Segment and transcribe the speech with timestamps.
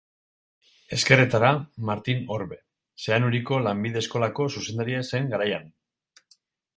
[0.95, 1.51] Ezkerretara,
[1.89, 2.57] Martin Orbe,
[3.03, 5.69] Zeanuriko lanbide eskolako zuzendari zen garaian.